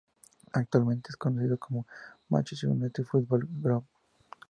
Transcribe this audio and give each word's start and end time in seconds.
Actualmente 0.53 1.11
es 1.11 1.15
conocido 1.15 1.59
como 1.59 1.85
Manchester 2.29 2.71
United 2.71 3.03
Football 3.03 3.47
Ground. 3.61 3.85